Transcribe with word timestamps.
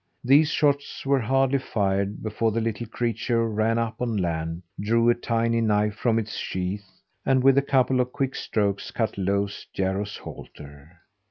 These 0.23 0.49
shots 0.49 1.05
were 1.05 1.19
hardly 1.19 1.59
fired 1.59 2.23
before 2.23 2.51
the 2.51 2.59
little 2.59 2.87
creature 2.87 3.47
ran 3.47 3.77
up 3.77 4.01
on 4.01 4.17
land, 4.17 4.63
drew 4.79 5.11
a 5.11 5.13
tiny 5.13 5.61
knife 5.61 5.93
from 5.93 6.17
its 6.17 6.37
sheath, 6.37 7.03
and, 7.23 7.43
with 7.43 7.55
a 7.55 7.61
couple 7.61 7.99
of 7.99 8.11
quick 8.11 8.33
strokes, 8.33 8.89
cut 8.89 9.15
loose 9.15 9.67
Jarro's 9.73 10.17
halter. 10.17 11.01